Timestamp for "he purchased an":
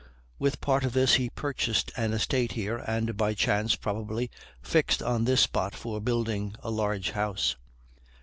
1.21-2.11